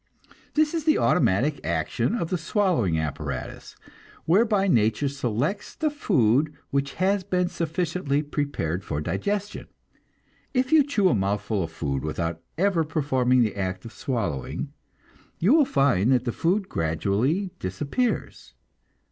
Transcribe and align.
This 0.55 0.73
is 0.73 0.85
the 0.85 0.97
automatic 0.97 1.63
action 1.63 2.15
of 2.15 2.31
the 2.31 2.37
swallowing 2.39 2.97
apparatus, 2.97 3.75
whereby 4.25 4.67
nature 4.67 5.07
selects 5.07 5.75
the 5.75 5.91
food 5.91 6.51
which 6.71 6.93
has 6.93 7.23
been 7.23 7.49
sufficiently 7.49 8.23
prepared 8.23 8.83
for 8.83 8.99
digestion. 8.99 9.67
If 10.55 10.71
you 10.71 10.83
chew 10.83 11.09
a 11.09 11.13
mouthful 11.13 11.61
of 11.61 11.69
food 11.71 12.01
without 12.03 12.41
ever 12.57 12.83
performing 12.83 13.43
the 13.43 13.55
act 13.55 13.85
of 13.85 13.93
swallowing, 13.93 14.73
you 15.37 15.53
will 15.53 15.65
find 15.65 16.11
that 16.13 16.25
the 16.25 16.31
food 16.31 16.67
gradually 16.67 17.51
disappears. 17.59 18.55